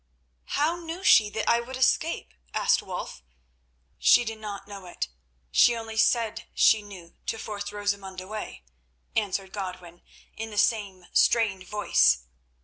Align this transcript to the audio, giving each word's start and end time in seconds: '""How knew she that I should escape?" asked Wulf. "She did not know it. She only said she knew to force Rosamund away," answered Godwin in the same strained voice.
'""How 0.57 0.77
knew 0.77 1.03
she 1.03 1.29
that 1.29 1.47
I 1.47 1.63
should 1.63 1.77
escape?" 1.77 2.33
asked 2.55 2.81
Wulf. 2.81 3.21
"She 3.99 4.25
did 4.25 4.39
not 4.39 4.67
know 4.67 4.87
it. 4.87 5.09
She 5.51 5.75
only 5.75 5.95
said 5.95 6.47
she 6.55 6.81
knew 6.81 7.15
to 7.27 7.37
force 7.37 7.71
Rosamund 7.71 8.19
away," 8.19 8.63
answered 9.15 9.53
Godwin 9.53 10.01
in 10.35 10.49
the 10.49 10.57
same 10.57 11.05
strained 11.13 11.67
voice. 11.67 12.23